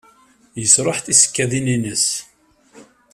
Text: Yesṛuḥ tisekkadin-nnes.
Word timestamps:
Yesṛuḥ 0.61 0.97
tisekkadin-nnes. 1.05 2.07